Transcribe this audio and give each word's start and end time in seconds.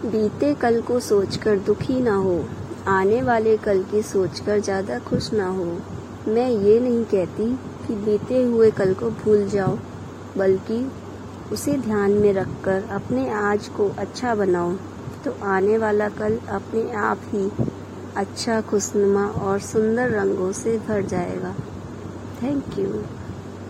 बीते 0.00 0.52
कल 0.54 0.80
को 0.80 0.98
सोचकर 1.00 1.58
दुखी 1.58 2.00
ना 2.00 2.14
हो, 2.16 2.44
आने 2.88 3.20
वाले 3.22 3.56
कल 3.56 3.82
की 3.82 4.02
सोचकर 4.02 4.60
ज़्यादा 4.60 4.98
खुश 4.98 5.32
ना 5.32 5.46
हो। 5.48 5.64
मैं 6.28 6.48
ये 6.48 6.78
नहीं 6.80 7.04
कहती 7.04 7.46
कि 7.86 7.94
बीते 7.96 8.42
हुए 8.42 8.70
कल 8.70 8.94
को 8.94 9.10
भूल 9.14 9.46
जाओ, 9.48 9.76
बल्कि 10.36 10.80
उसे 11.52 11.76
ध्यान 11.78 12.12
में 12.12 12.32
रखकर 12.32 12.84
अपने 12.92 13.28
आज 13.30 13.68
को 13.68 13.88
अच्छा 13.98 14.34
बनाओ। 14.34 14.72
तो 15.24 15.34
आने 15.46 15.78
वाला 15.78 16.08
कल 16.18 16.38
अपने 16.50 16.90
आप 16.98 17.22
ही 17.24 17.50
अच्छा 18.16 18.60
खुशनुमा 18.60 19.26
और 19.26 19.58
सुंदर 19.62 20.10
रंगों 20.10 20.52
से 20.54 20.78
भर 20.78 21.02
जाएगा। 21.06 21.54
Thank 22.42 22.78
you 22.78 23.02